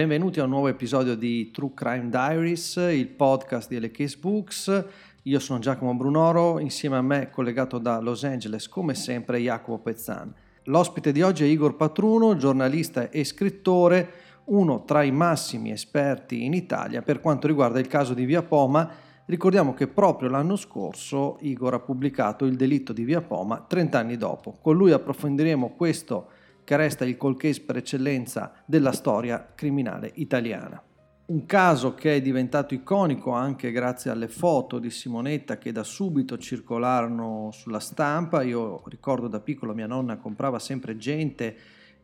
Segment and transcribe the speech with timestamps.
[0.00, 4.84] Benvenuti a un nuovo episodio di True Crime Diaries, il podcast di LKS Books.
[5.24, 10.32] Io sono Giacomo Brunoro, insieme a me collegato da Los Angeles come sempre Jacopo Pezzan.
[10.64, 14.12] L'ospite di oggi è Igor Patruno, giornalista e scrittore,
[14.44, 18.90] uno tra i massimi esperti in Italia per quanto riguarda il caso di Via Poma.
[19.26, 24.16] Ricordiamo che proprio l'anno scorso Igor ha pubblicato Il delitto di Via Poma 30 anni
[24.16, 24.56] dopo.
[24.62, 26.28] Con lui approfondiremo questo
[26.70, 30.80] che resta il cold case per eccellenza della storia criminale italiana.
[31.26, 36.38] Un caso che è diventato iconico anche grazie alle foto di Simonetta che da subito
[36.38, 38.42] circolarono sulla stampa.
[38.42, 41.56] Io ricordo da piccolo mia nonna comprava sempre gente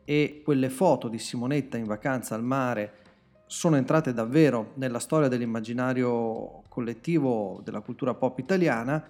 [0.03, 2.91] e quelle foto di Simonetta in vacanza al mare
[3.45, 9.01] sono entrate davvero nella storia dell'immaginario collettivo della cultura pop italiana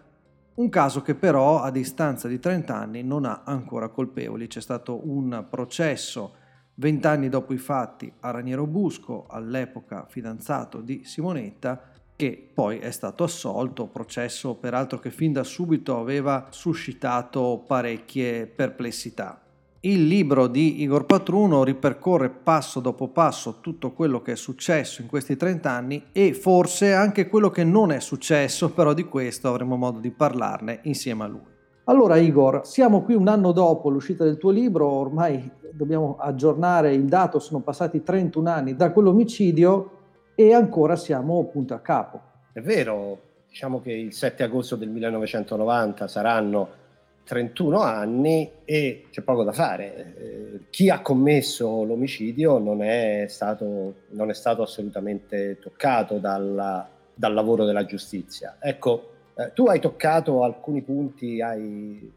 [0.57, 4.47] un caso che però a distanza di 30 anni non ha ancora colpevoli.
[4.47, 6.33] C'è stato un processo
[6.75, 11.81] 20 anni dopo i fatti a Raniero Busco, all'epoca fidanzato di Simonetta,
[12.15, 19.39] che poi è stato assolto, processo peraltro che fin da subito aveva suscitato parecchie perplessità.
[19.87, 25.07] Il libro di Igor Patruno ripercorre passo dopo passo tutto quello che è successo in
[25.07, 29.77] questi 30 anni e forse anche quello che non è successo, però di questo avremo
[29.77, 31.55] modo di parlarne insieme a lui.
[31.85, 37.05] Allora Igor, siamo qui un anno dopo l'uscita del tuo libro, ormai dobbiamo aggiornare il
[37.05, 39.91] dato, sono passati 31 anni da quell'omicidio
[40.35, 42.21] e ancora siamo punto a capo.
[42.51, 46.85] È vero, diciamo che il 7 agosto del 1990 saranno
[47.27, 50.15] 31 anni e c'è poco da fare.
[50.17, 57.33] Eh, chi ha commesso l'omicidio non è stato, non è stato assolutamente toccato dalla, dal
[57.33, 58.55] lavoro della giustizia.
[58.61, 62.09] Ecco, eh, tu hai toccato alcuni punti, hai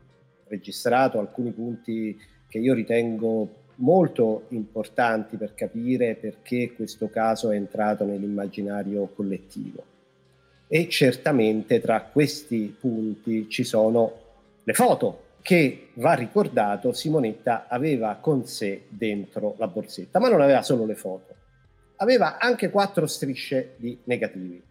[0.46, 2.16] registrato alcuni punti
[2.48, 9.82] che io ritengo molto importanti per capire perché questo caso è entrato nell'immaginario collettivo.
[10.68, 14.28] E certamente tra questi punti ci sono
[14.62, 20.62] le foto che va ricordato Simonetta aveva con sé dentro la borsetta, ma non aveva
[20.62, 21.34] solo le foto,
[21.96, 24.62] aveva anche quattro strisce di negativi.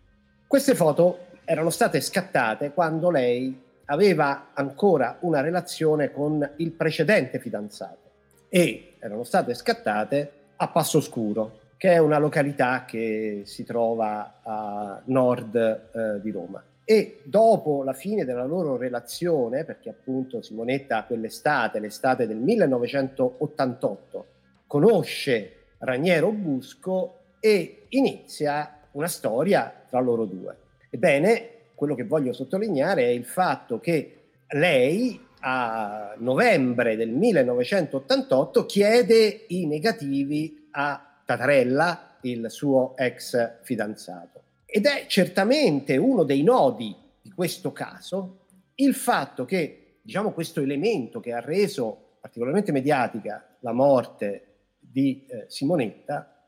[0.46, 8.12] Queste foto erano state scattate quando lei aveva ancora una relazione con il precedente fidanzato
[8.50, 15.02] e erano state scattate a Passo Scuro, che è una località che si trova a
[15.06, 21.78] nord eh, di Roma e dopo la fine della loro relazione, perché appunto Simonetta quell'estate,
[21.78, 24.26] l'estate del 1988,
[24.66, 30.58] conosce Raniero Busco e inizia una storia tra loro due.
[30.90, 39.46] Ebbene, quello che voglio sottolineare è il fatto che lei a novembre del 1988 chiede
[39.50, 44.40] i negativi a Tatarella, il suo ex fidanzato.
[44.72, 51.20] Ed è certamente uno dei nodi di questo caso il fatto che, diciamo, questo elemento
[51.20, 54.44] che ha reso particolarmente mediatica la morte
[54.78, 56.48] di eh, Simonetta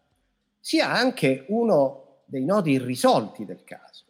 [0.59, 4.05] sia anche uno dei nodi irrisolti del caso,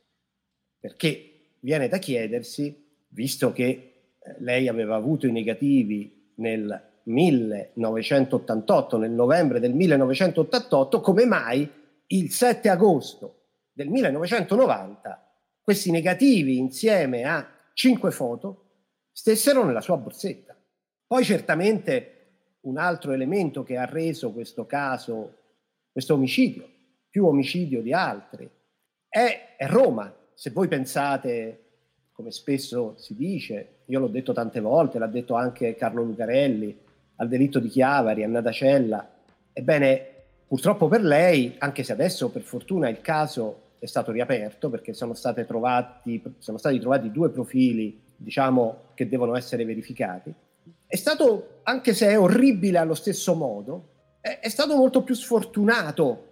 [0.78, 3.91] perché viene da chiedersi, visto che eh,
[4.39, 11.69] lei aveva avuto i negativi nel 1988, nel novembre del 1988, come mai
[12.07, 13.35] il 7 agosto
[13.74, 18.70] del 1990 questi negativi insieme a cinque foto
[19.12, 20.56] stessero nella sua borsetta.
[21.06, 25.38] Poi certamente un altro elemento che ha reso questo caso,
[25.92, 26.68] questo omicidio,
[27.09, 28.50] più omicidio di altri,
[29.08, 30.14] è, è Roma.
[30.34, 31.62] Se voi pensate,
[32.12, 36.80] come spesso si dice, io l'ho detto tante volte, l'ha detto anche Carlo Lucarelli,
[37.18, 39.09] al delitto di Chiavari, a Nadacella,
[39.53, 40.21] ebbene
[40.51, 45.13] Purtroppo per lei, anche se adesso per fortuna il caso è stato riaperto perché sono,
[45.47, 50.34] trovati, sono stati trovati due profili, diciamo, che devono essere verificati,
[50.85, 56.28] è stato, anche se è orribile allo stesso modo, è, è stato molto più sfortunato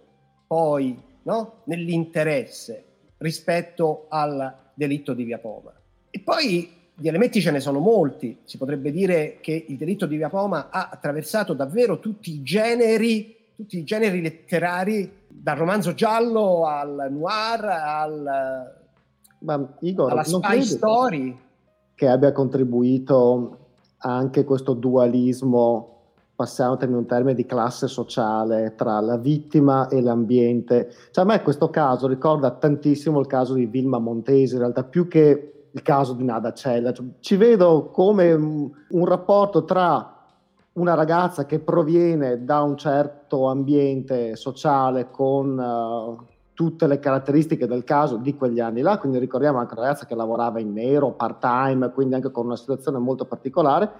[0.46, 1.62] poi no?
[1.64, 2.84] nell'interesse
[3.16, 5.72] rispetto al delitto di Via Poma.
[6.10, 10.18] E poi gli elementi ce ne sono molti, si potrebbe dire che il delitto di
[10.18, 16.66] Via Poma ha attraversato davvero tutti i generi tutti i generi letterari, dal romanzo giallo
[16.66, 18.74] al noir, al,
[19.40, 21.38] Ma Igor, alla spy story.
[21.94, 23.58] Che abbia contribuito
[23.98, 26.04] anche questo dualismo,
[26.34, 30.90] passiamo a un termine di classe sociale, tra la vittima e l'ambiente.
[31.10, 35.06] Cioè, a me questo caso ricorda tantissimo il caso di Vilma Montesi, in realtà più
[35.06, 36.94] che il caso di Nada Cella.
[36.94, 40.14] Cioè, ci vedo come un rapporto tra
[40.74, 46.24] una ragazza che proviene da un certo ambiente sociale con uh,
[46.54, 50.14] tutte le caratteristiche del caso di quegli anni là, quindi ricordiamo anche una ragazza che
[50.14, 53.90] lavorava in nero, part-time, quindi anche con una situazione molto particolare,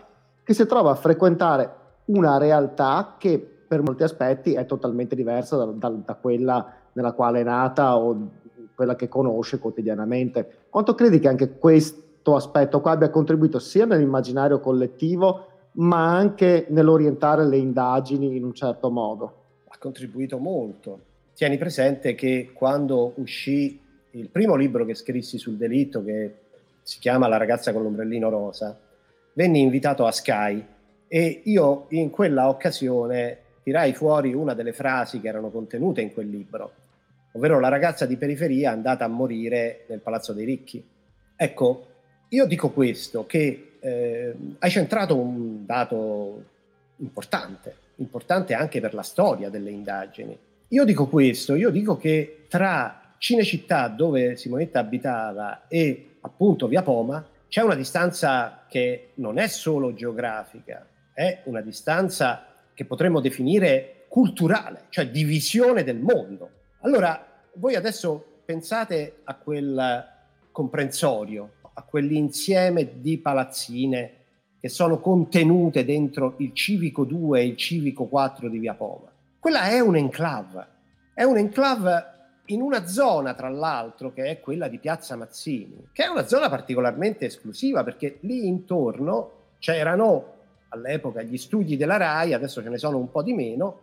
[0.45, 1.75] che si trova a frequentare
[2.07, 7.41] una realtà che per molti aspetti è totalmente diversa da, da, da quella nella quale
[7.41, 8.29] è nata o
[8.75, 10.65] quella che conosce quotidianamente.
[10.71, 17.47] Quanto credi che anche questo aspetto qua abbia contribuito sia nell'immaginario collettivo, ma anche nell'orientare
[17.47, 19.35] le indagini in un certo modo?
[19.69, 21.09] Ha contribuito molto
[21.41, 23.81] tieni presente che quando uscì
[24.11, 26.35] il primo libro che scrissi sul delitto, che
[26.83, 28.79] si chiama La ragazza con l'ombrellino rosa,
[29.33, 30.63] venni invitato a Sky
[31.09, 36.29] e io in quella occasione tirai fuori una delle frasi che erano contenute in quel
[36.29, 36.73] libro,
[37.33, 40.87] ovvero la ragazza di periferia andata a morire nel Palazzo dei Ricchi.
[41.37, 41.87] Ecco,
[42.29, 46.45] io dico questo, che eh, hai centrato un dato
[46.97, 50.39] importante, importante anche per la storia delle indagini
[50.73, 57.27] io dico questo, io dico che tra Cinecittà, dove Simonetta abitava, e appunto Via Poma,
[57.49, 64.85] c'è una distanza che non è solo geografica, è una distanza che potremmo definire culturale,
[64.91, 66.51] cioè divisione del mondo.
[66.83, 70.07] Allora, voi adesso pensate a quel
[70.53, 74.17] comprensorio, a quell'insieme di palazzine
[74.61, 79.11] che sono contenute dentro il civico 2 e il civico 4 di Via Poma.
[79.39, 80.67] Quella è un enclave,
[81.15, 86.05] è un enclave in una zona, tra l'altro, che è quella di Piazza Mazzini, che
[86.05, 90.35] è una zona particolarmente esclusiva perché lì intorno c'erano
[90.69, 93.81] all'epoca gli studi della RAI, adesso ce ne sono un po' di meno,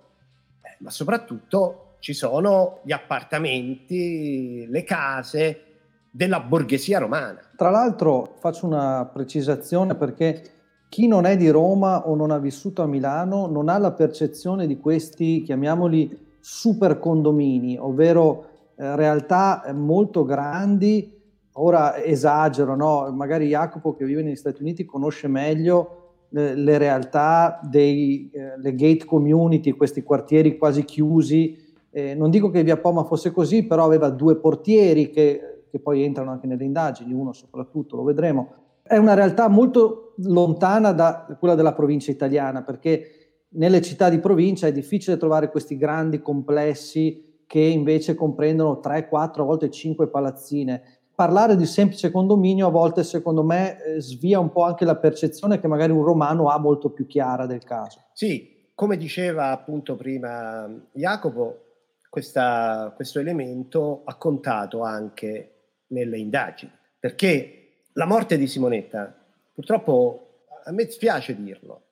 [0.61, 5.66] eh, ma soprattutto ci sono gli appartamenti, le case
[6.11, 7.39] della borghesia romana.
[7.55, 10.41] Tra l'altro faccio una precisazione perché
[10.89, 14.67] chi non è di Roma o non ha vissuto a Milano non ha la percezione
[14.67, 18.45] di questi, chiamiamoli, super condomini, ovvero
[18.77, 21.13] eh, realtà eh, molto grandi.
[21.59, 23.11] Ora esagero, no?
[23.11, 29.05] magari Jacopo che vive negli Stati Uniti conosce meglio eh, le realtà dei eh, gate
[29.05, 31.57] community, questi quartieri quasi chiusi.
[31.89, 36.03] Eh, non dico che Via Poma fosse così, però aveva due portieri che, che poi
[36.03, 41.55] entrano anche nelle indagini, uno soprattutto, lo vedremo è una realtà molto lontana da quella
[41.55, 47.59] della provincia italiana, perché nelle città di provincia è difficile trovare questi grandi complessi che
[47.59, 50.81] invece comprendono 3, 4, a volte 5 palazzine.
[51.13, 55.59] Parlare di semplice condominio a volte, secondo me, eh, svia un po' anche la percezione
[55.59, 58.01] che magari un romano ha molto più chiara del caso.
[58.13, 61.63] Sì, come diceva appunto prima Jacopo,
[62.09, 65.56] questa, questo elemento ha contato anche
[65.87, 69.15] nelle indagini, perché la morte di Simonetta,
[69.53, 71.83] purtroppo a me spiace dirlo,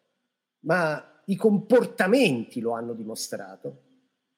[0.61, 3.81] ma i comportamenti lo hanno dimostrato,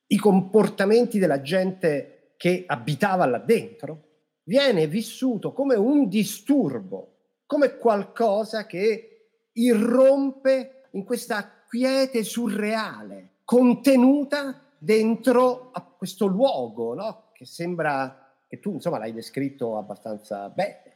[0.07, 4.03] i comportamenti della gente che abitava là dentro,
[4.43, 7.15] viene vissuto come un disturbo,
[7.45, 17.31] come qualcosa che irrompe in questa quiete surreale, contenuta dentro a questo luogo, no?
[17.33, 20.87] che sembra che tu insomma l'hai descritto abbastanza bene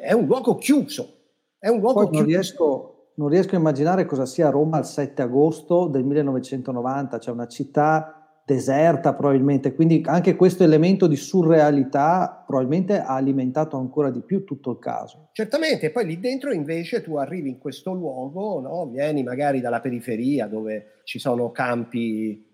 [0.00, 1.18] è un luogo chiuso.
[1.58, 5.22] È un luogo Poi non riesco, non riesco a immaginare cosa sia Roma il 7
[5.22, 12.98] agosto del 1990, cioè una città deserta probabilmente, quindi anche questo elemento di surrealità probabilmente
[13.00, 15.28] ha alimentato ancora di più tutto il caso.
[15.32, 18.88] Certamente, poi lì dentro invece tu arrivi in questo luogo, no?
[18.90, 22.44] vieni magari dalla periferia dove ci sono campi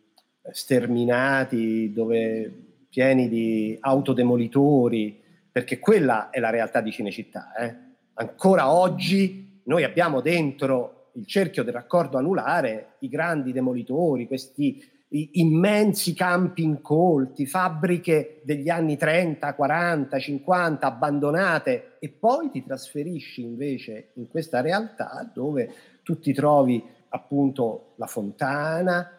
[0.50, 7.54] sterminati, dove pieni di autodemolitori, perché quella è la realtà di Cinecittà.
[7.54, 7.76] Eh?
[8.14, 16.12] Ancora oggi noi abbiamo dentro il cerchio del raccordo anulare i grandi demolitori, questi immensi
[16.14, 24.28] campi incolti, fabbriche degli anni 30, 40, 50 abbandonate e poi ti trasferisci invece in
[24.28, 29.11] questa realtà dove tu ti trovi appunto la fontana,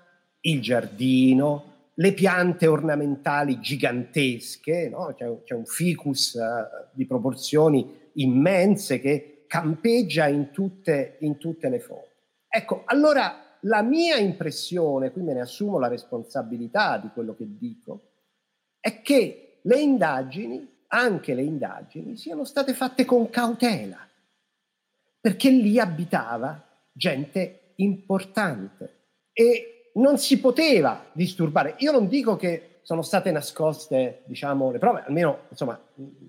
[0.42, 5.14] il giardino, le piante ornamentali gigantesche, no?
[5.16, 11.80] c'è, c'è, un ficus uh, di proporzioni immense che campeggia in tutte, in tutte le
[11.80, 12.08] foto.
[12.48, 18.12] Ecco, allora la mia impressione, qui me ne assumo la responsabilità di quello che dico,
[18.80, 24.08] è che le indagini, anche le indagini, siano state fatte con cautela,
[25.20, 31.76] perché lì abitava gente importante e non si poteva disturbare.
[31.80, 35.80] Io non dico che sono state nascoste, diciamo, le prove, almeno, insomma,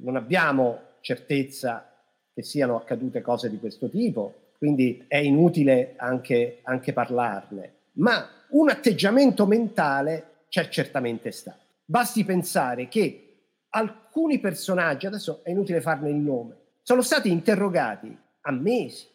[0.01, 1.91] non abbiamo certezza
[2.35, 4.35] che siano accadute cose di questo tipo.
[4.61, 7.77] quindi è inutile anche, anche parlarne.
[7.93, 11.61] Ma un atteggiamento mentale c'è certamente stato.
[11.87, 13.31] Basti pensare che
[13.71, 19.07] alcuni personaggi, adesso è inutile farne il nome, sono stati interrogati a mesi,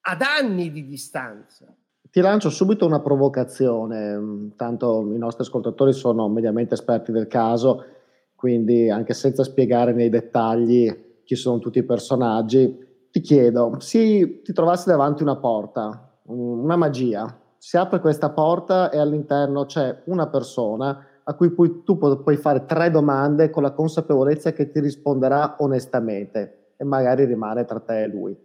[0.00, 1.66] ad anni di distanza.
[2.12, 7.86] Ti lancio subito una provocazione, tanto i nostri ascoltatori sono mediamente esperti del caso,
[8.34, 14.52] quindi anche senza spiegare nei dettagli chi sono tutti i personaggi, ti chiedo, se ti
[14.52, 21.06] trovassi davanti una porta, una magia, si apre questa porta e all'interno c'è una persona
[21.22, 26.72] a cui puoi, tu puoi fare tre domande con la consapevolezza che ti risponderà onestamente
[26.76, 28.36] e magari rimane tra te e lui.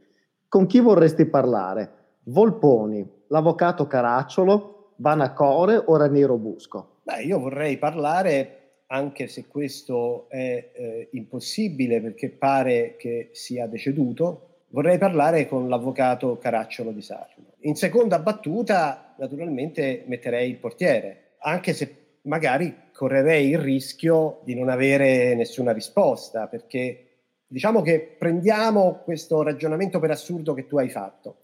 [0.48, 1.96] Con chi vorresti parlare?
[2.24, 6.98] Volponi, l'avvocato Caracciolo, Vanacore o Raniero Busco?
[7.04, 14.66] Beh, io vorrei parlare, anche se questo è eh, impossibile perché pare che sia deceduto,
[14.70, 17.54] vorrei parlare con l'avvocato Caracciolo di Sarno.
[17.62, 24.70] In seconda battuta, naturalmente, metterei il portiere, anche se magari correrei il rischio di non
[24.70, 27.04] avere nessuna risposta, perché
[27.48, 31.36] diciamo che prendiamo questo ragionamento per assurdo che tu hai fatto.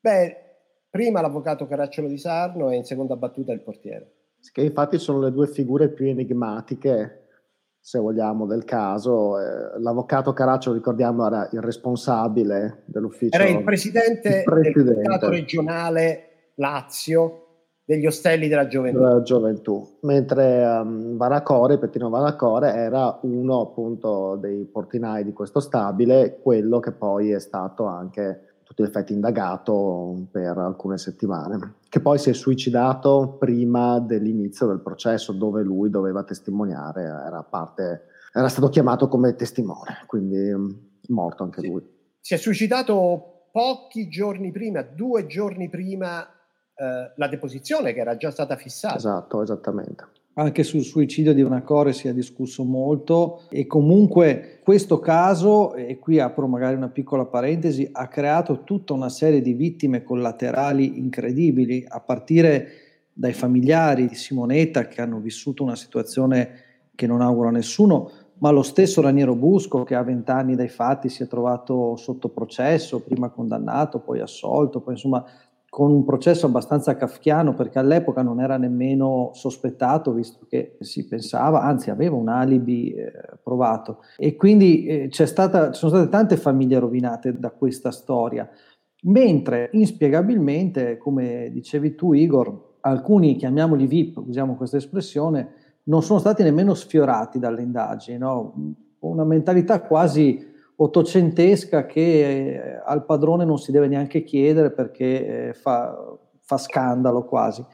[0.00, 0.45] Beh,
[0.90, 4.12] prima l'avvocato Caracciolo di Sarno e in seconda battuta il portiere.
[4.52, 7.26] Che infatti sono le due figure più enigmatiche,
[7.80, 9.38] se vogliamo, del caso.
[9.38, 13.36] Eh, l'avvocato Caracciolo, ricordiamo, era il responsabile dell'ufficio.
[13.36, 14.94] Era il presidente, il presidente.
[14.94, 17.46] del Stato regionale Lazio
[17.86, 18.98] degli ostelli della gioventù.
[18.98, 19.98] Della gioventù.
[20.02, 26.90] Mentre um, Vanacore, Pettino Vanacore, era uno appunto dei portinai di questo stabile, quello che
[26.90, 32.32] poi è stato anche tutti gli effetti indagato per alcune settimane, che poi si è
[32.32, 39.36] suicidato prima dell'inizio del processo dove lui doveva testimoniare, era, parte, era stato chiamato come
[39.36, 40.76] testimone, quindi um,
[41.08, 41.68] morto anche sì.
[41.68, 41.82] lui.
[42.20, 48.32] Si è suicidato pochi giorni prima, due giorni prima eh, la deposizione che era già
[48.32, 48.96] stata fissata.
[48.96, 50.08] Esatto, esattamente.
[50.38, 56.20] Anche sul suicidio di Vanacore si è discusso molto e comunque questo caso, e qui
[56.20, 62.00] apro magari una piccola parentesi, ha creato tutta una serie di vittime collaterali incredibili, a
[62.00, 62.68] partire
[63.14, 66.50] dai familiari di Simonetta che hanno vissuto una situazione
[66.94, 71.08] che non auguro a nessuno, ma lo stesso Raniero Busco che a vent'anni dai fatti
[71.08, 75.24] si è trovato sotto processo, prima condannato, poi assolto, poi insomma
[75.76, 81.60] con un processo abbastanza kafkiano perché all'epoca non era nemmeno sospettato visto che si pensava,
[81.60, 86.78] anzi aveva un alibi eh, provato e quindi eh, stata, ci sono state tante famiglie
[86.78, 88.48] rovinate da questa storia,
[89.02, 95.48] mentre inspiegabilmente, come dicevi tu Igor, alcuni chiamiamoli VIP, usiamo questa espressione,
[95.88, 98.54] non sono stati nemmeno sfiorati dalle indagini, no?
[99.00, 105.54] una mentalità quasi ottocentesca che eh, al padrone non si deve neanche chiedere perché eh,
[105.54, 107.64] fa, fa scandalo quasi,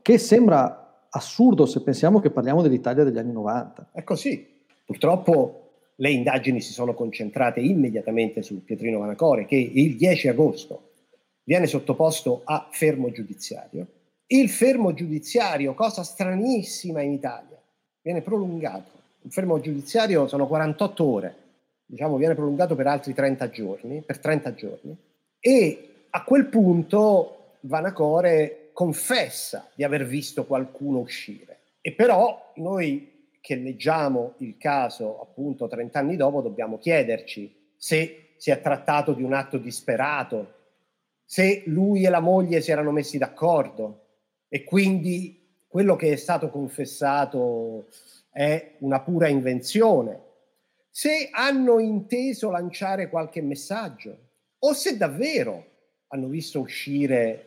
[0.00, 3.90] che sembra assurdo se pensiamo che parliamo dell'Italia degli anni 90.
[3.92, 4.64] È così.
[4.84, 5.58] Purtroppo
[5.96, 10.90] le indagini si sono concentrate immediatamente su Pietrino Vanacore che il 10 agosto
[11.44, 13.86] viene sottoposto a fermo giudiziario.
[14.26, 17.60] Il fermo giudiziario, cosa stranissima in Italia,
[18.00, 19.00] viene prolungato.
[19.22, 21.36] Il fermo giudiziario sono 48 ore
[21.92, 24.96] diciamo, viene prolungato per altri 30 giorni, per 30 giorni,
[25.38, 31.58] e a quel punto Vanacore confessa di aver visto qualcuno uscire.
[31.82, 38.50] E però noi che leggiamo il caso appunto 30 anni dopo dobbiamo chiederci se si
[38.50, 40.54] è trattato di un atto disperato,
[41.26, 44.06] se lui e la moglie si erano messi d'accordo
[44.48, 47.88] e quindi quello che è stato confessato
[48.30, 50.30] è una pura invenzione
[50.94, 54.14] se hanno inteso lanciare qualche messaggio
[54.58, 55.64] o se davvero
[56.08, 57.46] hanno visto uscire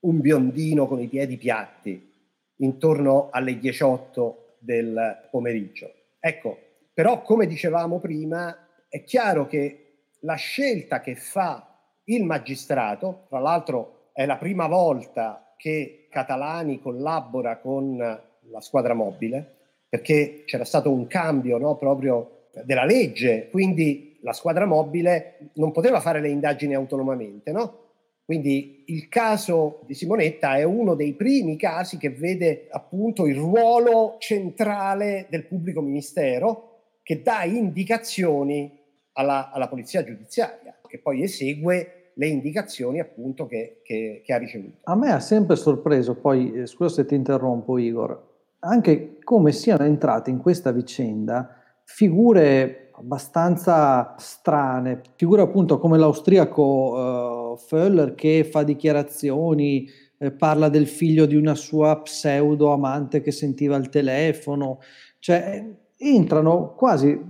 [0.00, 2.10] un biondino con i piedi piatti
[2.56, 5.90] intorno alle 18 del pomeriggio.
[6.20, 6.58] Ecco,
[6.92, 11.66] però come dicevamo prima, è chiaro che la scelta che fa
[12.04, 19.60] il magistrato, tra l'altro è la prima volta che Catalani collabora con la squadra mobile,
[19.88, 26.00] perché c'era stato un cambio no, proprio della legge, quindi la squadra mobile non poteva
[26.00, 27.78] fare le indagini autonomamente, no?
[28.24, 34.16] Quindi il caso di Simonetta è uno dei primi casi che vede appunto il ruolo
[34.18, 36.68] centrale del pubblico ministero
[37.02, 38.78] che dà indicazioni
[39.14, 44.78] alla, alla polizia giudiziaria, che poi esegue le indicazioni appunto che, che, che ha ricevuto.
[44.84, 48.30] A me ha sempre sorpreso, poi eh, scusa se ti interrompo Igor,
[48.60, 57.56] anche come siano entrate in questa vicenda figure abbastanza strane, figure appunto come l'austriaco uh,
[57.56, 63.76] Föller che fa dichiarazioni, eh, parla del figlio di una sua pseudo amante che sentiva
[63.76, 64.78] il telefono,
[65.18, 65.64] cioè
[65.96, 67.20] entrano quasi,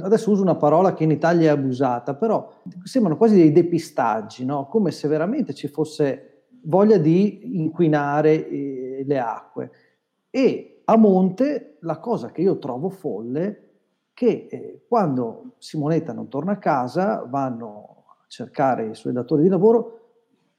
[0.00, 2.50] adesso uso una parola che in Italia è abusata, però
[2.82, 4.68] sembrano quasi dei depistaggi, no?
[4.68, 9.70] come se veramente ci fosse voglia di inquinare eh, le acque.
[10.30, 13.65] E a monte la cosa che io trovo folle
[14.16, 19.50] che eh, quando Simonetta non torna a casa vanno a cercare i suoi datori di
[19.50, 20.00] lavoro,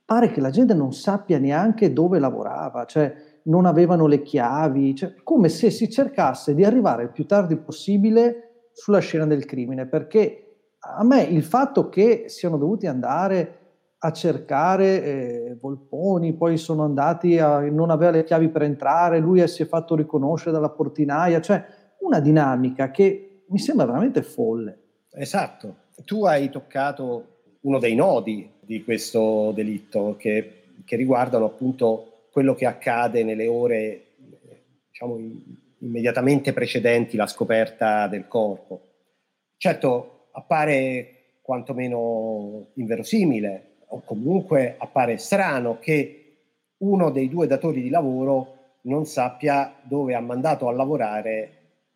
[0.06, 3.12] pare che la gente non sappia neanche dove lavorava, cioè
[3.46, 8.68] non avevano le chiavi, cioè, come se si cercasse di arrivare il più tardi possibile
[8.74, 13.58] sulla scena del crimine, perché a me il fatto che siano dovuti andare
[13.98, 19.46] a cercare eh, Volponi, poi sono andati a non avere le chiavi per entrare, lui
[19.48, 21.66] si è fatto riconoscere dalla portinaia, cioè
[22.02, 24.78] una dinamica che mi sembra veramente folle.
[25.12, 32.54] Esatto, tu hai toccato uno dei nodi di questo delitto che, che riguardano appunto quello
[32.54, 34.04] che accade nelle ore
[34.90, 35.20] diciamo,
[35.80, 38.82] immediatamente precedenti la scoperta del corpo.
[39.58, 46.24] Certo, appare quantomeno inverosimile o comunque appare strano che
[46.80, 51.52] uno dei due datori di lavoro non sappia dove ha mandato a lavorare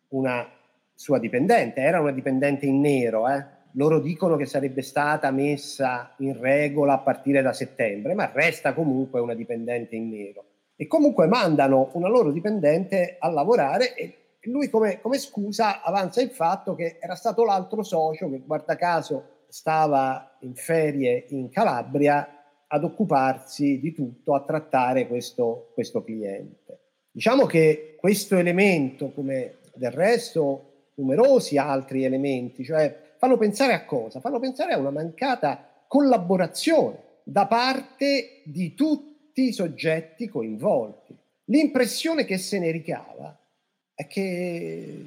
[0.08, 0.46] una
[0.94, 3.44] sua dipendente, era una dipendente in nero, eh?
[3.72, 9.20] loro dicono che sarebbe stata messa in regola a partire da settembre, ma resta comunque
[9.20, 10.44] una dipendente in nero.
[10.76, 16.30] E comunque mandano una loro dipendente a lavorare e lui come, come scusa avanza il
[16.30, 22.26] fatto che era stato l'altro socio che guarda caso stava in ferie in Calabria
[22.66, 26.80] ad occuparsi di tutto, a trattare questo, questo cliente.
[27.10, 30.71] Diciamo che questo elemento, come del resto
[31.02, 34.20] numerosi altri elementi, cioè fanno pensare a cosa?
[34.20, 41.16] Fanno pensare a una mancata collaborazione da parte di tutti i soggetti coinvolti.
[41.46, 43.36] L'impressione che se ne ricava
[43.94, 45.04] è che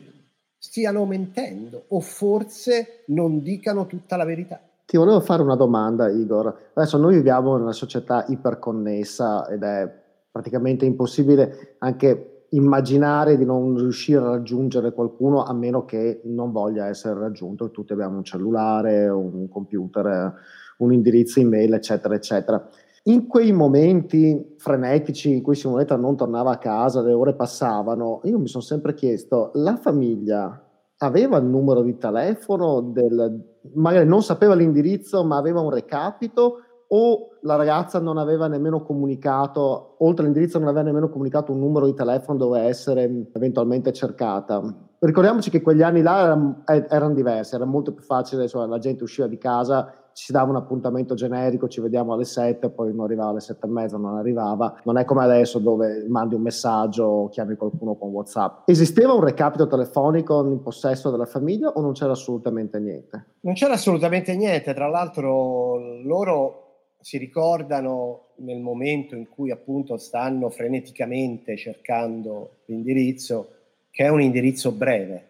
[0.58, 4.62] stiano mentendo o forse non dicano tutta la verità.
[4.86, 6.72] Ti volevo fare una domanda, Igor.
[6.74, 9.92] Adesso noi viviamo in una società iperconnessa ed è
[10.32, 16.88] praticamente impossibile anche immaginare di non riuscire a raggiungere qualcuno a meno che non voglia
[16.88, 17.72] essere raggiunto.
[17.72, 20.34] Tutti abbiamo un cellulare, un computer,
[20.78, 22.68] un indirizzo email, eccetera, eccetera.
[23.04, 28.40] In quei momenti frenetici in cui Simonetta non tornava a casa, le ore passavano, io
[28.40, 30.60] mi sono sempre chiesto, la famiglia
[30.98, 37.30] aveva il numero di telefono, del, magari non sapeva l'indirizzo, ma aveva un recapito o
[37.42, 41.94] la ragazza non aveva nemmeno comunicato, oltre all'indirizzo non aveva nemmeno comunicato un numero di
[41.94, 44.62] telefono dove essere eventualmente cercata.
[45.00, 49.04] Ricordiamoci che quegli anni là erano, erano diversi, era molto più facile, cioè la gente
[49.04, 53.04] usciva di casa, ci si dava un appuntamento generico, ci vediamo alle 7, poi non
[53.04, 54.80] arrivava alle 7 e mezza, non arrivava.
[54.86, 58.70] Non è come adesso dove mandi un messaggio o chiami qualcuno con WhatsApp.
[58.70, 63.26] Esisteva un recapito telefonico in possesso della famiglia o non c'era assolutamente niente?
[63.42, 66.65] Non c'era assolutamente niente, tra l'altro loro
[67.06, 73.58] si ricordano nel momento in cui appunto stanno freneticamente cercando l'indirizzo,
[73.92, 75.28] che è un indirizzo breve.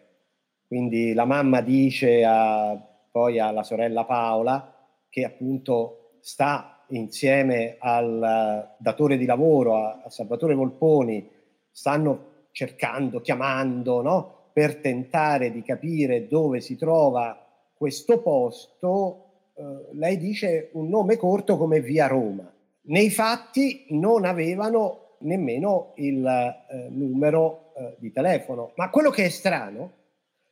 [0.66, 4.74] Quindi la mamma dice a, poi alla sorella Paola
[5.10, 11.28] che appunto sta insieme al datore di lavoro, a, a Salvatore Volponi,
[11.70, 14.48] stanno cercando, chiamando, no?
[14.54, 17.38] per tentare di capire dove si trova
[17.74, 19.25] questo posto
[19.58, 22.52] eh, lei dice un nome corto come Via Roma.
[22.88, 29.28] Nei fatti non avevano nemmeno il eh, numero eh, di telefono, ma quello che è
[29.30, 29.92] strano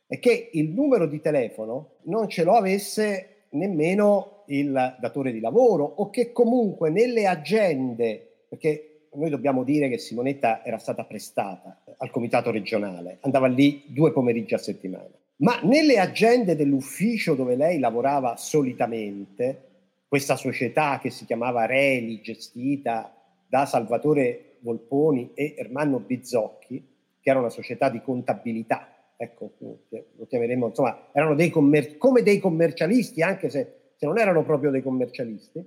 [0.07, 5.83] è che il numero di telefono non ce lo avesse nemmeno il datore di lavoro
[5.83, 12.09] o che comunque nelle agende, perché noi dobbiamo dire che Simonetta era stata prestata al
[12.09, 18.37] comitato regionale, andava lì due pomeriggi a settimana ma nelle agende dell'ufficio dove lei lavorava
[18.37, 19.61] solitamente,
[20.07, 23.13] questa società che si chiamava Reli, gestita
[23.47, 29.51] da Salvatore Volponi e Ermanno Bizzocchi, che era una società di contabilità, ecco,
[29.89, 34.71] lo chiameremo, insomma, erano dei commer- come dei commercialisti, anche se, se non erano proprio
[34.71, 35.63] dei commercialisti,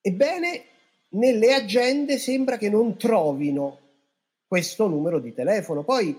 [0.00, 0.62] ebbene,
[1.10, 3.78] nelle agende sembra che non trovino
[4.46, 5.84] questo numero di telefono.
[5.84, 6.16] Poi,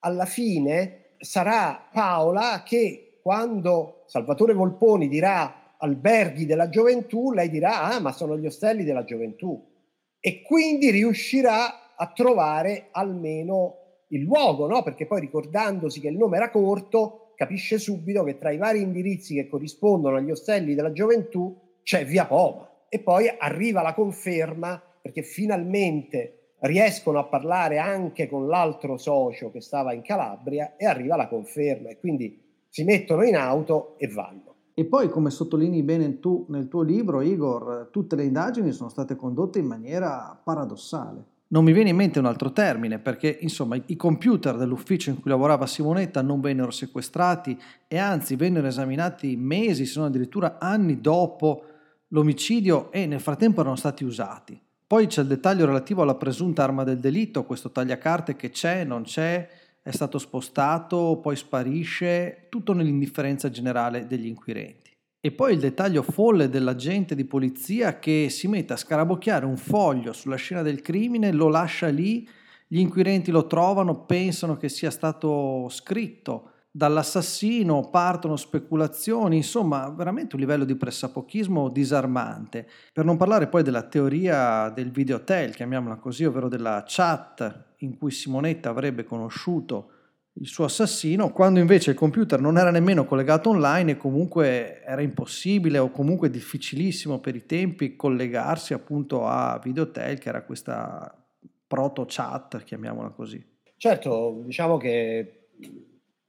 [0.00, 8.00] alla fine, sarà Paola che quando Salvatore Volponi dirà alberghi della gioventù, lei dirà ah
[8.00, 9.72] ma sono gli ostelli della gioventù
[10.20, 13.76] e quindi riuscirà a trovare almeno
[14.08, 14.82] il luogo, no?
[14.82, 19.34] perché poi ricordandosi che il nome era corto capisce subito che tra i vari indirizzi
[19.34, 25.22] che corrispondono agli ostelli della gioventù c'è via Poma e poi arriva la conferma perché
[25.22, 31.28] finalmente riescono a parlare anche con l'altro socio che stava in Calabria e arriva la
[31.28, 34.54] conferma e quindi si mettono in auto e vanno.
[34.74, 39.14] E poi, come sottolinei bene tu nel tuo libro, Igor, tutte le indagini sono state
[39.14, 41.32] condotte in maniera paradossale.
[41.48, 45.30] Non mi viene in mente un altro termine perché, insomma, i computer dell'ufficio in cui
[45.30, 51.62] lavorava Simonetta non vennero sequestrati e anzi vennero esaminati mesi, se non addirittura anni dopo
[52.08, 54.60] l'omicidio e nel frattempo erano stati usati.
[54.86, 59.02] Poi c'è il dettaglio relativo alla presunta arma del delitto, questo tagliacarte che c'è, non
[59.02, 59.48] c'è,
[59.82, 64.92] è stato spostato, poi sparisce, tutto nell'indifferenza generale degli inquirenti.
[65.20, 70.12] E poi il dettaglio folle dell'agente di polizia che si mette a scarabocchiare un foglio
[70.12, 72.28] sulla scena del crimine, lo lascia lì,
[72.66, 80.40] gli inquirenti lo trovano, pensano che sia stato scritto dall'assassino, partono speculazioni, insomma veramente un
[80.40, 82.68] livello di pressapochismo disarmante.
[82.92, 88.10] Per non parlare poi della teoria del videotel, chiamiamola così, ovvero della chat in cui
[88.10, 89.90] Simonetta avrebbe conosciuto
[90.32, 95.00] il suo assassino, quando invece il computer non era nemmeno collegato online e comunque era
[95.00, 101.24] impossibile o comunque difficilissimo per i tempi collegarsi appunto a Videotel, che era questa
[101.68, 103.40] proto chat, chiamiamola così.
[103.76, 105.50] Certo, diciamo che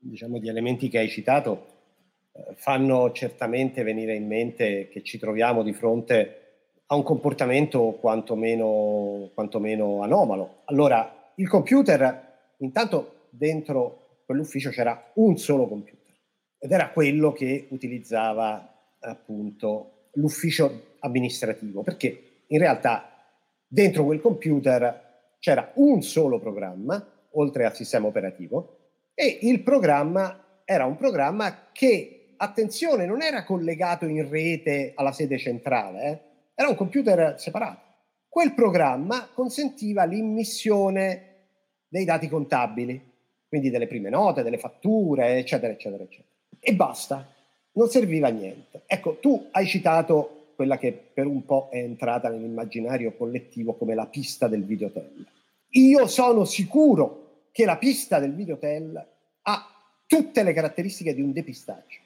[0.10, 1.66] diciamo, gli elementi che hai citato
[2.32, 6.42] eh, fanno certamente venire in mente che ci troviamo di fronte
[6.88, 10.62] a un comportamento quantomeno, quantomeno anomalo.
[10.66, 16.14] Allora, il computer, intanto dentro quell'ufficio c'era un solo computer
[16.60, 23.10] ed era quello che utilizzava appunto l'ufficio amministrativo, perché in realtà
[23.68, 28.85] dentro quel computer c'era un solo programma, oltre al sistema operativo,
[29.16, 35.38] e il programma era un programma che, attenzione, non era collegato in rete alla sede
[35.38, 36.20] centrale, eh?
[36.54, 37.80] era un computer separato.
[38.28, 41.34] Quel programma consentiva l'immissione
[41.88, 43.14] dei dati contabili,
[43.48, 46.28] quindi delle prime note, delle fatture, eccetera, eccetera, eccetera.
[46.60, 47.26] E basta,
[47.74, 48.82] non serviva a niente.
[48.86, 54.08] Ecco, tu hai citato quella che per un po' è entrata nell'immaginario collettivo come la
[54.08, 55.26] pista del videotel.
[55.70, 57.25] Io sono sicuro
[57.56, 59.02] che la pista del videotel
[59.44, 59.66] ha
[60.06, 62.02] tutte le caratteristiche di un depistaggio.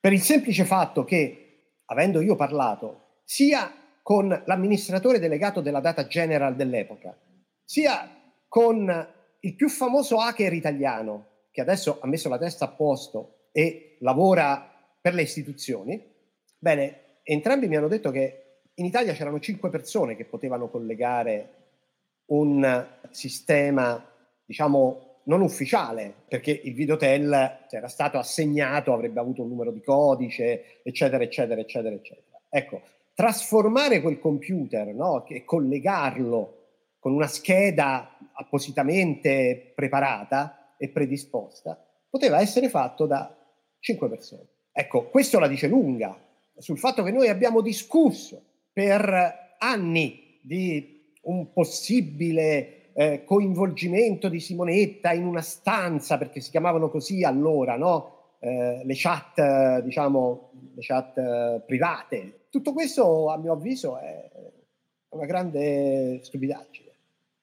[0.00, 3.70] Per il semplice fatto che, avendo io parlato sia
[4.02, 7.14] con l'amministratore delegato della Data General dell'epoca,
[7.62, 8.10] sia
[8.48, 9.08] con
[9.40, 14.74] il più famoso hacker italiano, che adesso ha messo la testa a posto e lavora
[15.02, 16.02] per le istituzioni,
[16.58, 21.56] bene, entrambi mi hanno detto che in Italia c'erano cinque persone che potevano collegare
[22.28, 24.07] un sistema
[24.48, 29.82] diciamo, non ufficiale, perché il videotel se era stato assegnato avrebbe avuto un numero di
[29.82, 32.40] codice, eccetera, eccetera, eccetera, eccetera.
[32.48, 32.80] Ecco,
[33.12, 36.54] trasformare quel computer no, e collegarlo
[36.98, 43.36] con una scheda appositamente preparata e predisposta, poteva essere fatto da
[43.80, 44.46] cinque persone.
[44.72, 46.18] Ecco, questo la dice lunga
[46.56, 55.12] sul fatto che noi abbiamo discusso per anni di un possibile eh, coinvolgimento di Simonetta
[55.12, 58.34] in una stanza, perché si chiamavano così allora, no?
[58.40, 62.46] eh, le chat, diciamo, le chat eh, private.
[62.50, 64.28] Tutto questo, a mio avviso, è
[65.10, 66.90] una grande stupidaggine,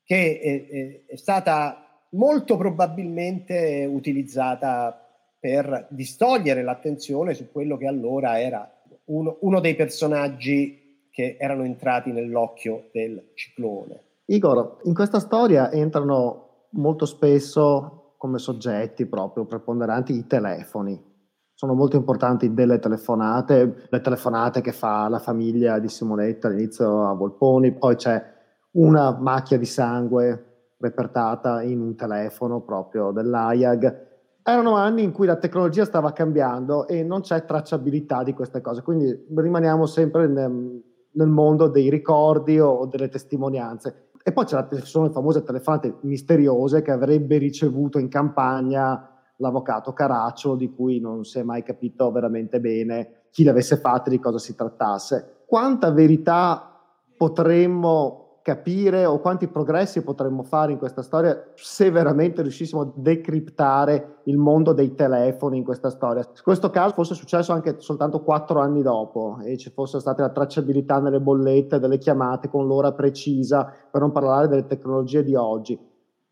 [0.04, 5.08] che è, è, è stata molto probabilmente utilizzata
[5.40, 8.70] per distogliere l'attenzione su quello che allora era
[9.06, 14.05] uno, uno dei personaggi che erano entrati nell'occhio del ciclone.
[14.28, 21.14] Igor, in questa storia entrano molto spesso come soggetti proprio preponderanti i telefoni.
[21.54, 27.14] Sono molto importanti delle telefonate, le telefonate che fa la famiglia di Simonetta all'inizio a
[27.14, 28.34] Volponi, poi c'è
[28.72, 34.04] una macchia di sangue repertata in un telefono proprio dell'AIAG.
[34.42, 38.82] Erano anni in cui la tecnologia stava cambiando e non c'è tracciabilità di queste cose,
[38.82, 44.05] quindi rimaniamo sempre nel, nel mondo dei ricordi o delle testimonianze.
[44.28, 50.74] E poi sono le famose telefonate misteriose che avrebbe ricevuto in campagna l'avvocato Caraccio, di
[50.74, 54.56] cui non si è mai capito veramente bene chi le avesse fatte, di cosa si
[54.56, 55.44] trattasse.
[55.46, 56.76] Quanta verità
[57.16, 64.18] potremmo capire o quanti progressi potremmo fare in questa storia se veramente riuscissimo a decriptare
[64.26, 66.22] il mondo dei telefoni in questa storia.
[66.32, 70.30] Se questo caso fosse successo anche soltanto quattro anni dopo e ci fosse stata la
[70.30, 75.80] tracciabilità nelle bollette delle chiamate con l'ora precisa, per non parlare delle tecnologie di oggi,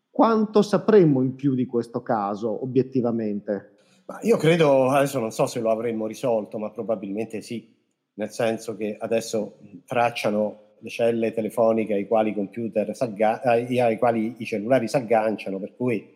[0.08, 3.72] quanto sapremmo in più di questo caso obiettivamente?
[4.06, 7.74] Ma io credo, adesso non so se lo avremmo risolto, ma probabilmente sì.
[8.14, 14.86] nel senso che adesso tracciano le celle telefoniche ai quali, eh, ai quali i cellulari
[14.86, 16.06] si agganciano, per cui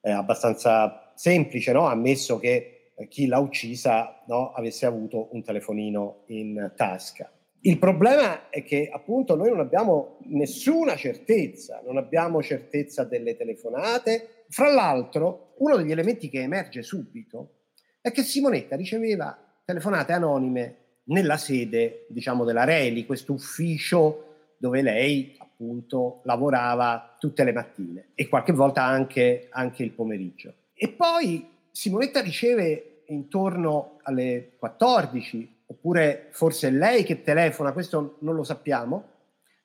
[0.00, 1.86] è abbastanza semplice, no?
[1.86, 7.30] ammesso che chi l'ha uccisa no, avesse avuto un telefonino in tasca.
[7.60, 14.44] Il problema è che appunto noi non abbiamo nessuna certezza, non abbiamo certezza delle telefonate.
[14.48, 17.60] Fra l'altro, uno degli elementi che emerge subito
[18.00, 25.36] è che Simonetta riceveva telefonate anonime nella sede, diciamo, della Reli, questo ufficio dove lei
[25.38, 30.54] appunto lavorava tutte le mattine e qualche volta anche, anche il pomeriggio.
[30.74, 38.34] E poi Simonetta riceve intorno alle 14 oppure forse è lei che telefona, questo non
[38.34, 39.08] lo sappiamo,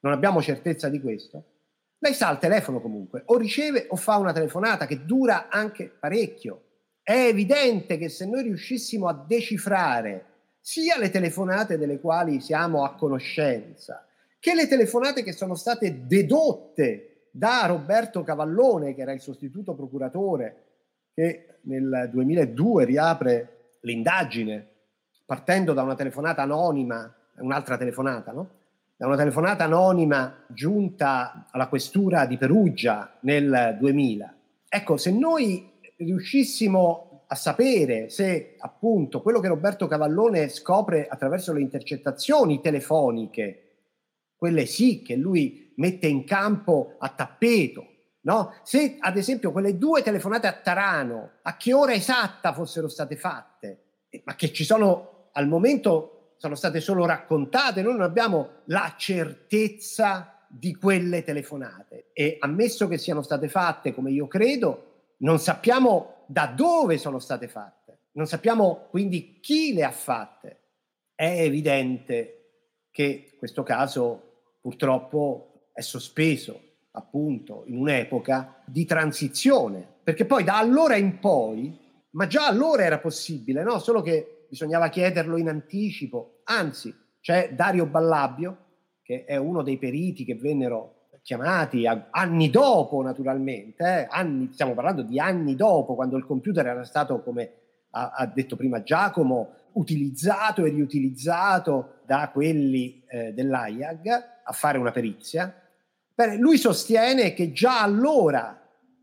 [0.02, 1.44] non abbiamo certezza di questo.
[2.00, 6.64] Lei sa al telefono comunque, o riceve o fa una telefonata che dura anche parecchio.
[7.02, 10.26] È evidente che se noi riuscissimo a decifrare
[10.60, 14.06] sia le telefonate delle quali siamo a conoscenza,
[14.40, 20.64] che le telefonate che sono state dedotte da Roberto Cavallone, che era il sostituto procuratore,
[21.14, 24.68] che nel 2002 riapre l'indagine
[25.26, 28.50] partendo da una telefonata anonima, un'altra telefonata, no?
[28.96, 34.36] Da una telefonata anonima giunta alla questura di Perugia nel 2000.
[34.68, 41.62] Ecco, se noi riuscissimo a sapere se appunto quello che Roberto Cavallone scopre attraverso le
[41.62, 43.66] intercettazioni telefoniche,
[44.36, 47.86] quelle sì che lui mette in campo a tappeto,
[48.22, 48.54] no?
[48.64, 53.84] Se ad esempio quelle due telefonate a Tarano, a che ora esatta fossero state fatte,
[54.24, 60.46] ma che ci sono al momento sono state solo raccontate, noi non abbiamo la certezza
[60.48, 66.46] di quelle telefonate e ammesso che siano state fatte come io credo, non sappiamo da
[66.46, 70.58] dove sono state fatte, non sappiamo quindi chi le ha fatte.
[71.16, 72.36] È evidente
[72.92, 76.62] che questo caso purtroppo è sospeso
[76.92, 81.76] appunto in un'epoca di transizione, perché poi da allora in poi,
[82.12, 83.80] ma già allora era possibile, no?
[83.80, 86.42] Solo che bisognava chiederlo in anticipo.
[86.44, 88.66] Anzi, c'è Dario Ballabio,
[89.02, 94.74] che è uno dei periti che vennero chiamati a, anni dopo, naturalmente, eh, anni, stiamo
[94.74, 97.52] parlando di anni dopo, quando il computer era stato, come
[97.92, 104.08] ha, ha detto prima Giacomo, utilizzato e riutilizzato da quelli eh, dell'AIAG
[104.44, 105.54] a fare una perizia.
[106.14, 108.60] Bene, lui sostiene che già allora,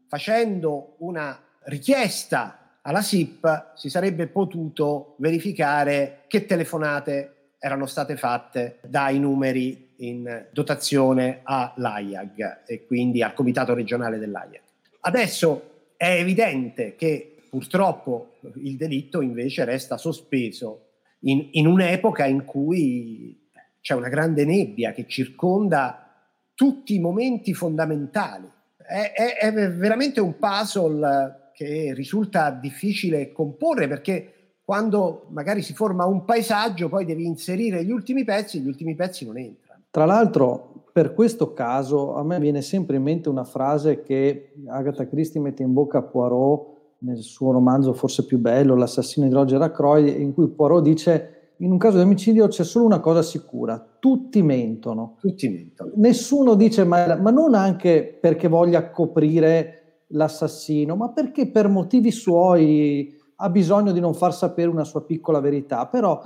[0.09, 9.19] facendo una richiesta alla SIP si sarebbe potuto verificare che telefonate erano state fatte dai
[9.19, 14.61] numeri in dotazione all'AIAG e quindi al comitato regionale dell'AIAG.
[15.01, 20.89] Adesso è evidente che purtroppo il delitto invece resta sospeso
[21.21, 23.49] in, in un'epoca in cui
[23.81, 26.07] c'è una grande nebbia che circonda
[26.55, 28.51] tutti i momenti fondamentali.
[28.77, 34.33] È, è, è veramente un puzzle che risulta difficile comporre perché
[34.65, 38.95] quando magari si forma un paesaggio poi devi inserire gli ultimi pezzi e gli ultimi
[38.95, 39.66] pezzi non entrano.
[39.97, 45.09] Tra l'altro, per questo caso a me viene sempre in mente una frase che Agatha
[45.09, 46.67] Christie mette in bocca a Poirot
[46.99, 51.73] nel suo romanzo forse più bello, L'assassino di Roger Ackroyd, in cui Poirot dice in
[51.73, 55.17] un caso di omicidio c'è solo una cosa sicura, tutti mentono.
[55.19, 55.93] Tutti mentono.
[55.95, 63.17] Nessuno dice ma, ma non anche perché voglia coprire l'assassino, ma perché per motivi suoi
[63.37, 65.87] ha bisogno di non far sapere una sua piccola verità.
[65.87, 66.23] Però,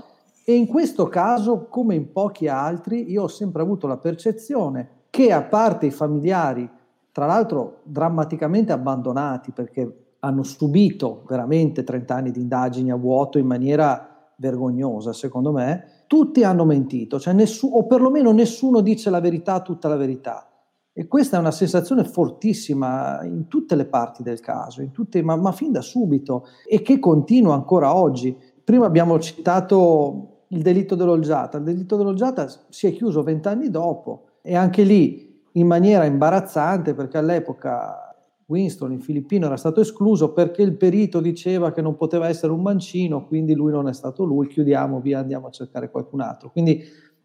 [0.50, 5.30] e in questo caso, come in pochi altri, io ho sempre avuto la percezione che
[5.30, 6.68] a parte i familiari,
[7.12, 13.46] tra l'altro drammaticamente abbandonati perché hanno subito veramente 30 anni di indagini a vuoto in
[13.46, 19.60] maniera vergognosa, secondo me, tutti hanno mentito, cioè nessuno, o perlomeno nessuno dice la verità,
[19.60, 20.50] tutta la verità.
[20.92, 25.52] E questa è una sensazione fortissima in tutte le parti del caso, tutte, ma, ma
[25.52, 28.36] fin da subito, e che continua ancora oggi.
[28.64, 31.58] Prima abbiamo citato il delitto dell'Olgiata.
[31.58, 37.18] Il delitto dell'Olgiata si è chiuso vent'anni dopo e anche lì in maniera imbarazzante perché
[37.18, 38.10] all'epoca
[38.46, 42.62] Winston, il filippino, era stato escluso perché il perito diceva che non poteva essere un
[42.62, 46.50] mancino, quindi lui non è stato lui, chiudiamo, via, andiamo a cercare qualcun altro.
[46.50, 46.82] Quindi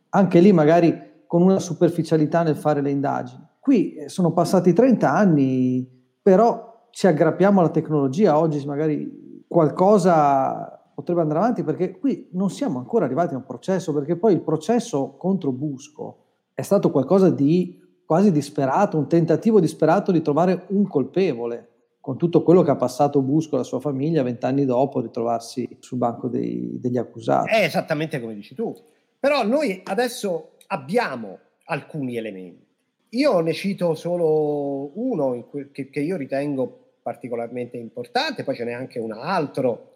[0.09, 3.43] anche lì magari con una superficialità nel fare le indagini.
[3.59, 5.87] Qui eh, sono passati 30 anni,
[6.21, 12.79] però ci aggrappiamo alla tecnologia, oggi magari qualcosa potrebbe andare avanti perché qui non siamo
[12.79, 17.83] ancora arrivati a un processo, perché poi il processo contro Busco è stato qualcosa di
[18.05, 23.21] quasi disperato, un tentativo disperato di trovare un colpevole, con tutto quello che ha passato
[23.21, 27.49] Busco e la sua famiglia vent'anni dopo di trovarsi sul banco dei, degli accusati.
[27.49, 28.73] È esattamente come dici tu.
[29.19, 32.63] Però noi adesso abbiamo alcuni elementi.
[33.09, 38.99] Io ne cito solo uno che, che io ritengo particolarmente importante, poi ce n'è anche
[38.99, 39.94] un altro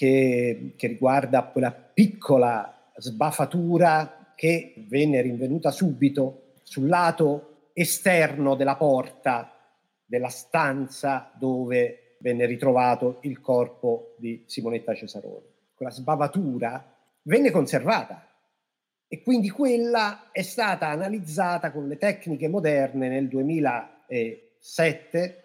[0.00, 9.54] che, che riguarda quella piccola sbafatura che venne rinvenuta subito sul lato esterno della porta
[10.06, 15.44] della stanza dove venne ritrovato il corpo di Simonetta Cesaroni.
[15.74, 18.26] Quella sbavatura venne conservata
[19.06, 25.44] e quindi quella è stata analizzata con le tecniche moderne nel 2007,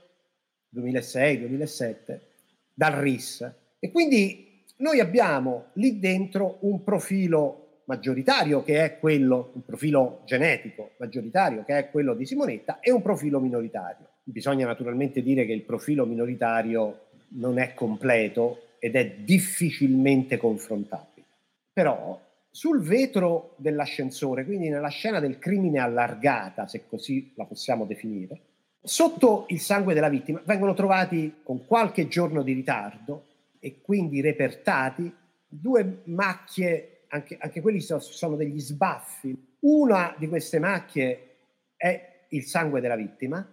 [0.69, 2.27] 2006, 2007
[2.73, 3.51] dal RIS.
[3.79, 4.44] E quindi
[4.77, 11.77] noi abbiamo lì dentro un profilo maggioritario che è quello, un profilo genetico maggioritario che
[11.77, 14.07] è quello di Simonetta e un profilo minoritario.
[14.23, 21.25] Bisogna naturalmente dire che il profilo minoritario non è completo ed è difficilmente confrontabile.
[21.71, 28.39] Però sul vetro dell'ascensore, quindi nella scena del crimine allargata, se così la possiamo definire,
[28.81, 33.25] sotto il sangue della vittima vengono trovati con qualche giorno di ritardo
[33.65, 35.11] e quindi repertati
[35.47, 39.55] due macchie, anche, anche quelli sono degli sbaffi.
[39.61, 41.37] Una di queste macchie
[41.75, 43.43] è il sangue della vittima,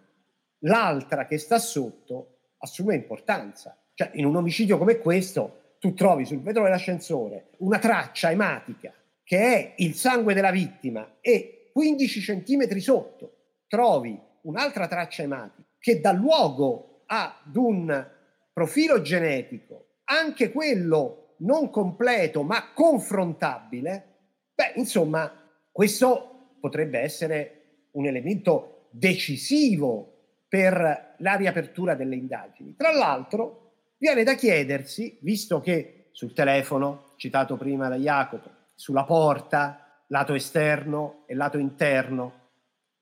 [0.65, 3.75] l'altra che sta sotto assume importanza.
[3.95, 8.93] Cioè, in un omicidio come questo, tu trovi sul vetro dell'ascensore una traccia ematica
[9.25, 16.01] che è il sangue della vittima e 15 centimetri sotto trovi un'altra traccia ematica che
[16.01, 18.11] dà luogo ad un
[18.53, 24.19] profilo genetico, anche quello non completo ma confrontabile,
[24.55, 25.33] beh, insomma,
[25.71, 30.09] questo potrebbe essere un elemento decisivo
[30.49, 32.75] per la riapertura delle indagini.
[32.77, 33.63] Tra l'altro,
[34.03, 41.23] Viene da chiedersi, visto che sul telefono, citato prima da Jacopo, sulla porta, lato esterno
[41.29, 42.49] e lato interno,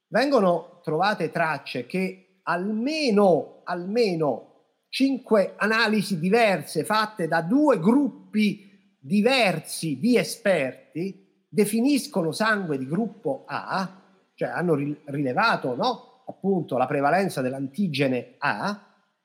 [0.08, 4.49] vengono trovate tracce che almeno, almeno
[4.90, 14.02] cinque analisi diverse fatte da due gruppi diversi di esperti definiscono sangue di gruppo A,
[14.34, 16.24] cioè hanno rilevato no?
[16.26, 18.78] appunto la prevalenza dell'antigene A,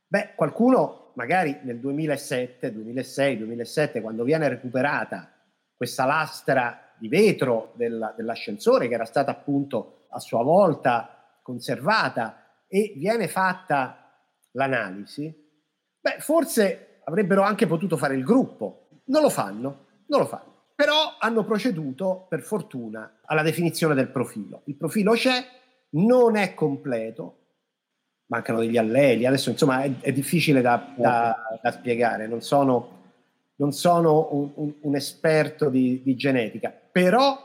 [0.07, 5.31] beh, qualcuno magari nel 2007, 2006, 2007, quando viene recuperata
[5.75, 12.93] questa lastra di vetro del, dell'ascensore che era stata appunto a sua volta conservata e
[12.95, 14.09] viene fatta
[14.51, 15.44] l'analisi,
[16.05, 18.87] beh, forse avrebbero anche potuto fare il gruppo.
[19.05, 20.53] Non lo fanno, non lo fanno.
[20.75, 24.61] Però hanno proceduto, per fortuna, alla definizione del profilo.
[24.65, 25.43] Il profilo c'è,
[25.91, 27.37] non è completo,
[28.27, 32.89] mancano degli alleli, adesso insomma è, è difficile da, da, da, spiegare, non sono,
[33.55, 37.39] non sono un, un, un, esperto di, di, genetica, però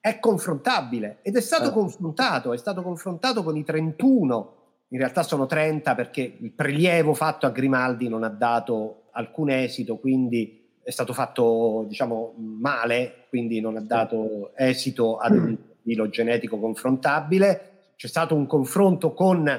[0.00, 1.72] è confrontabile ed è stato eh.
[1.72, 4.55] confrontato, è stato confrontato con i 31,
[4.88, 9.96] in realtà sono 30 perché il prelievo fatto a Grimaldi non ha dato alcun esito,
[9.96, 16.58] quindi è stato fatto diciamo male, quindi non ha dato esito ad un profilo genetico
[16.60, 17.92] confrontabile.
[17.96, 19.50] C'è stato un confronto con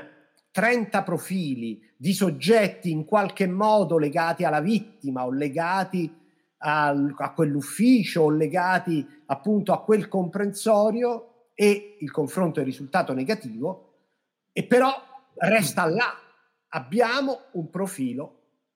[0.52, 6.16] 30 profili di soggetti in qualche modo legati alla vittima o legati
[6.60, 13.94] al, a quell'ufficio o legati appunto a quel comprensorio e il confronto è risultato negativo
[14.54, 14.94] e però
[15.38, 16.14] resta là
[16.70, 18.34] abbiamo un profilo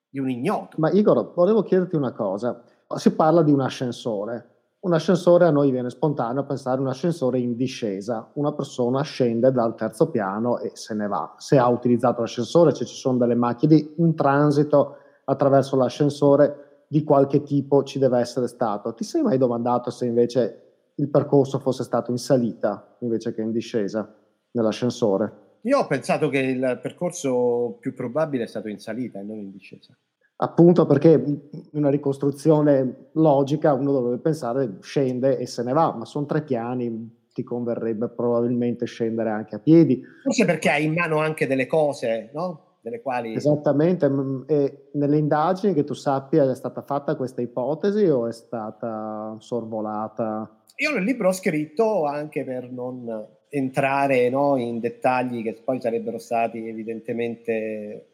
[0.09, 0.77] di un ignoto.
[0.79, 2.63] Ma Igor, volevo chiederti una cosa.
[2.95, 7.55] Si parla di un ascensore un ascensore a noi viene spontaneo pensare un ascensore in
[7.55, 11.35] discesa, una persona scende dal terzo piano e se ne va.
[11.37, 14.95] Se ha utilizzato l'ascensore, se ci sono delle macchine, un transito
[15.25, 18.95] attraverso l'ascensore di qualche tipo ci deve essere stato.
[18.95, 20.61] Ti sei mai domandato se invece
[20.95, 24.11] il percorso fosse stato in salita invece che in discesa
[24.49, 25.40] nell'ascensore?
[25.63, 29.51] Io ho pensato che il percorso più probabile è stato in salita e non in
[29.51, 29.95] discesa
[30.41, 36.05] appunto perché in una ricostruzione logica uno dovrebbe pensare scende e se ne va, ma
[36.05, 40.01] sono tre piani, ti converrebbe probabilmente scendere anche a piedi.
[40.23, 42.77] Forse perché hai in mano anche delle cose, no?
[42.81, 43.35] Delle quali...
[43.35, 44.11] Esattamente,
[44.47, 50.63] e nelle indagini che tu sappia è stata fatta questa ipotesi o è stata sorvolata?
[50.77, 53.05] Io nel libro ho scritto anche per non
[53.53, 58.05] entrare no, in dettagli che poi sarebbero stati evidentemente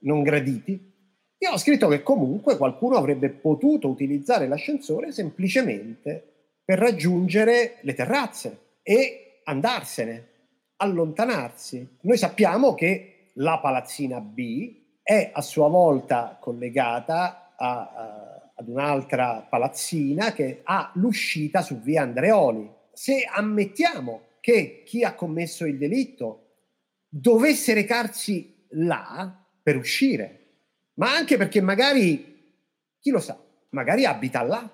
[0.00, 0.90] non graditi,
[1.38, 8.58] io ho scritto che comunque qualcuno avrebbe potuto utilizzare l'ascensore semplicemente per raggiungere le terrazze
[8.82, 10.28] e andarsene,
[10.76, 11.98] allontanarsi.
[12.02, 19.46] Noi sappiamo che la palazzina B è a sua volta collegata a, a, ad un'altra
[19.48, 22.70] palazzina che ha l'uscita su via Andreoli.
[22.92, 26.48] Se ammettiamo che chi ha commesso il delitto
[27.08, 30.40] dovesse recarsi là per uscire,
[30.94, 32.42] ma anche perché magari,
[32.98, 34.68] chi lo sa, magari abita là.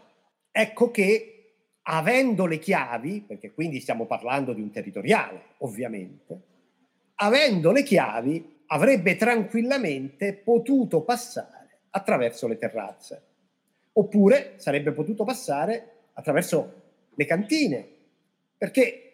[0.50, 1.34] Ecco che
[1.82, 6.40] avendo le chiavi, perché quindi stiamo parlando di un territoriale, ovviamente,
[7.16, 13.22] avendo le chiavi avrebbe tranquillamente potuto passare attraverso le terrazze,
[13.92, 16.82] oppure sarebbe potuto passare attraverso
[17.14, 17.86] le cantine,
[18.56, 19.07] perché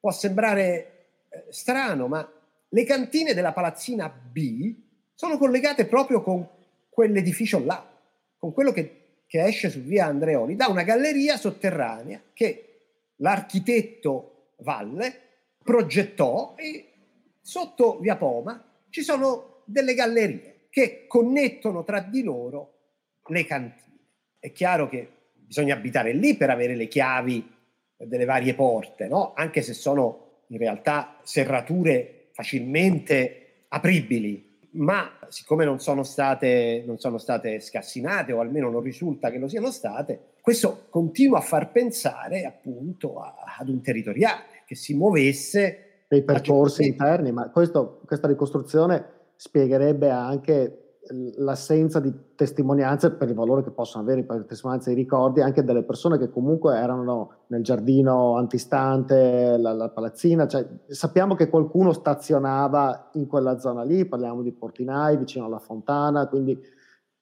[0.00, 2.28] può sembrare eh, strano, ma
[2.68, 4.74] le cantine della palazzina B
[5.14, 6.48] sono collegate proprio con
[6.88, 7.86] quell'edificio là,
[8.38, 12.64] con quello che, che esce su via Andreoli, da una galleria sotterranea che
[13.16, 15.28] l'architetto Valle
[15.62, 16.92] progettò e
[17.40, 22.78] sotto via Poma ci sono delle gallerie che connettono tra di loro
[23.26, 23.98] le cantine.
[24.38, 27.58] È chiaro che bisogna abitare lì per avere le chiavi
[28.06, 29.32] delle varie porte, no?
[29.34, 37.18] anche se sono in realtà serrature facilmente apribili, ma siccome non sono, state, non sono
[37.18, 42.44] state scassinate o almeno non risulta che lo siano state, questo continua a far pensare
[42.44, 49.18] appunto a, ad un territoriale che si muovesse dei percorsi interni, ma questo, questa ricostruzione
[49.36, 50.89] spiegherebbe anche
[51.36, 55.82] l'assenza di testimonianze per il valore che possono avere per testimonianze e ricordi anche delle
[55.82, 63.10] persone che comunque erano nel giardino antistante la, la palazzina, cioè, sappiamo che qualcuno stazionava
[63.14, 66.58] in quella zona lì, parliamo di Portinai vicino alla fontana, quindi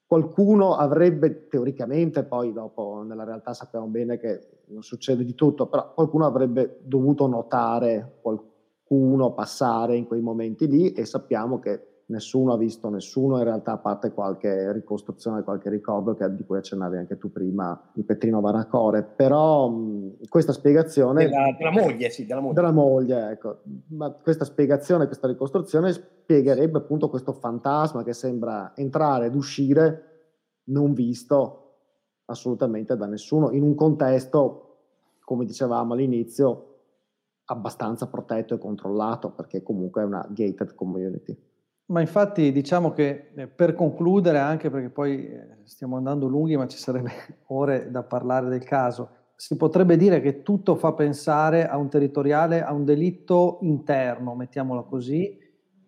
[0.07, 5.93] qualcuno avrebbe teoricamente, poi dopo nella realtà sappiamo bene che non succede di tutto, però
[5.95, 12.57] qualcuno avrebbe dovuto notare qualcuno passare in quei momenti lì e sappiamo che nessuno ha
[12.57, 17.19] visto nessuno in realtà a parte qualche ricostruzione, qualche ricordo che, di cui accennavi anche
[17.19, 21.25] tu prima, di Petrino Varacore, però mh, questa spiegazione...
[21.25, 22.55] Della, della, moglie, sì, della moglie.
[22.55, 23.59] Della moglie, ecco.
[23.89, 30.05] Ma questa spiegazione, questa ricostruzione spiegherebbe appunto questo fantasma che sembra entrare ed uscire
[30.69, 31.65] non visto
[32.27, 34.77] assolutamente da nessuno, in un contesto,
[35.25, 36.65] come dicevamo all'inizio,
[37.45, 41.37] abbastanza protetto e controllato, perché comunque è una gated community.
[41.91, 46.67] Ma infatti diciamo che eh, per concludere, anche perché poi eh, stiamo andando lunghi, ma
[46.67, 47.13] ci sarebbe
[47.49, 52.63] ore da parlare del caso, si potrebbe dire che tutto fa pensare a un territoriale,
[52.63, 55.39] a un delitto interno, mettiamolo così,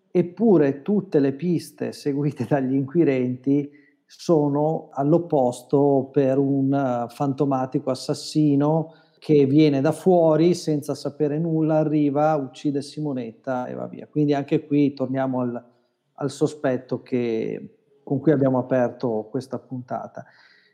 [0.09, 3.69] eppure tutte le piste seguite dagli inquirenti
[4.05, 12.33] sono all'opposto per un eh, fantomatico assassino che viene da fuori senza sapere nulla, arriva,
[12.35, 14.07] uccide Simonetta e va via.
[14.07, 15.70] Quindi anche qui torniamo al,
[16.21, 20.23] al sospetto che, con cui abbiamo aperto questa puntata.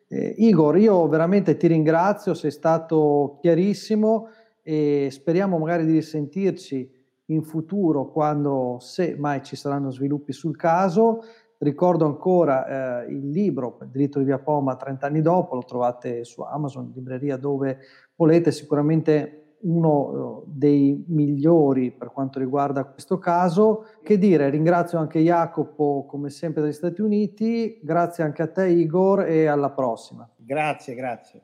[0.10, 4.30] Eh, Igor, io veramente ti ringrazio, sei stato chiarissimo
[4.62, 6.96] e speriamo magari di risentirci
[7.30, 11.24] in futuro quando, se mai ci saranno sviluppi sul caso.
[11.60, 16.24] Ricordo ancora eh, il libro Il diritto di via Poma 30 anni dopo, lo trovate
[16.24, 17.80] su Amazon, libreria dove
[18.16, 23.86] volete, sicuramente uno eh, dei migliori per quanto riguarda questo caso.
[24.02, 29.24] Che dire, ringrazio anche Jacopo come sempre dagli Stati Uniti, grazie anche a te Igor
[29.24, 30.28] e alla prossima.
[30.36, 31.42] Grazie, grazie.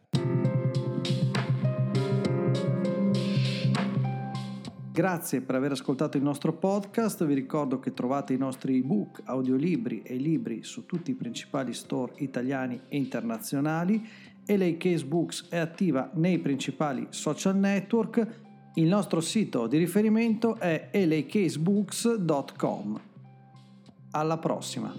[4.93, 10.03] Grazie per aver ascoltato il nostro podcast, vi ricordo che trovate i nostri ebook, audiolibri
[10.03, 14.07] e libri su tutti i principali store italiani e internazionali
[14.47, 18.41] LA Case Books è attiva nei principali social network.
[18.75, 23.01] Il nostro sito di riferimento è lacasebooks.com.
[24.11, 24.93] Alla prossima!